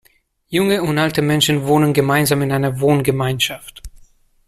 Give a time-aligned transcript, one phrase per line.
[0.49, 3.83] Junge und alte Menschen wohnen gemeinsam in einer Wohngemeinschaft.